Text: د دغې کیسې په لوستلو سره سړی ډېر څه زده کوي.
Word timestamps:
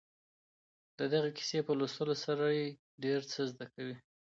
د 0.97 0.99
دغې 1.13 1.31
کیسې 1.37 1.59
په 1.67 1.71
لوستلو 1.79 2.15
سره 2.23 2.23
سړی 2.25 2.59
ډېر 3.03 3.19
څه 3.31 3.39
زده 3.51 3.65
کوي. 3.73 3.95